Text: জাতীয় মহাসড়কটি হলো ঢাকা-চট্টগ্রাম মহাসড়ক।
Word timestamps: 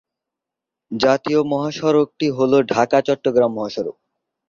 জাতীয় 0.91 1.39
মহাসড়কটি 1.51 2.27
হলো 2.37 2.57
ঢাকা-চট্টগ্রাম 2.71 3.51
মহাসড়ক। 3.57 3.95